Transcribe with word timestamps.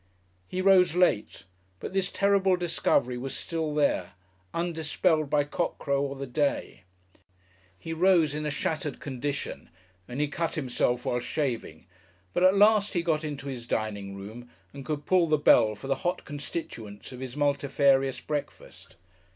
He 0.47 0.63
rose 0.63 0.95
late, 0.95 1.43
but 1.79 1.93
this 1.93 2.11
terrible 2.11 2.55
discovery 2.55 3.19
was 3.19 3.35
still 3.35 3.75
there, 3.75 4.13
undispelled 4.51 5.29
by 5.29 5.43
cockcrow 5.43 6.01
or 6.01 6.15
the 6.15 6.25
day. 6.25 6.85
He 7.77 7.93
rose 7.93 8.33
in 8.33 8.43
a 8.43 8.49
shattered 8.49 8.99
condition, 8.99 9.69
and 10.07 10.19
he 10.19 10.27
cut 10.27 10.55
himself 10.55 11.05
while 11.05 11.19
shaving, 11.19 11.85
but 12.33 12.41
at 12.41 12.57
last 12.57 12.95
he 12.95 13.03
got 13.03 13.23
into 13.23 13.45
his 13.47 13.67
dining 13.67 14.15
room 14.15 14.49
and 14.73 14.83
could 14.87 15.05
pull 15.05 15.27
the 15.27 15.37
bell 15.37 15.75
for 15.75 15.85
the 15.85 15.97
hot 16.01 16.25
constituents 16.25 17.11
of 17.11 17.19
his 17.19 17.37
multifarious 17.37 18.19
breakfast. 18.19 18.95